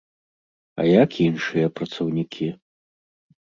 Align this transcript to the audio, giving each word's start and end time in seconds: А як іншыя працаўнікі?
А 0.79 0.85
як 1.03 1.17
іншыя 1.25 1.67
працаўнікі? 1.81 2.49